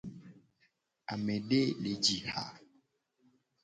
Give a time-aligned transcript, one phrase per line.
[1.13, 2.43] Amede le ji ha.